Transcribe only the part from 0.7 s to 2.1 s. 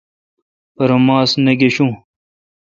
پرہ ماس نہ گشون۔